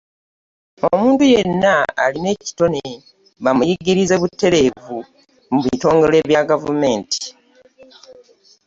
[0.91, 2.83] Omuntu yenna alina ekitone
[3.43, 4.97] bamuyigirize butereevu
[5.51, 7.21] mu bitongole bya gavumenti.